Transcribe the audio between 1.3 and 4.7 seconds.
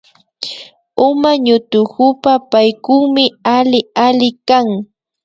ñutukupa Paykukmi alli alli kan